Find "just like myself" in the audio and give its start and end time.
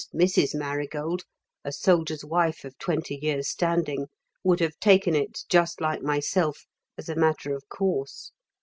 5.47-6.65